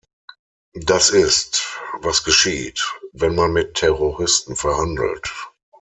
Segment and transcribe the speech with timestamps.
[0.85, 5.29] Das ist, was geschieht, wenn man mit Terroristen verhandelt.